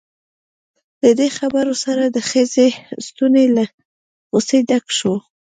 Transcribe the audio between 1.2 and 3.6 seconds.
خبرو سره د ښځې ستونی